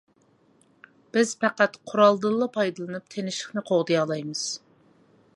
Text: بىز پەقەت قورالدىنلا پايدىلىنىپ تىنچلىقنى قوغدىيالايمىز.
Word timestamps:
بىز 1.17 1.33
پەقەت 1.43 1.75
قورالدىنلا 1.91 2.47
پايدىلىنىپ 2.55 3.13
تىنچلىقنى 3.15 3.63
قوغدىيالايمىز. 3.69 4.47